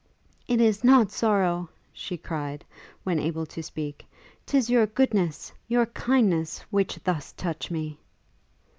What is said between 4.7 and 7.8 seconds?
goodness, your kindness, which thus touch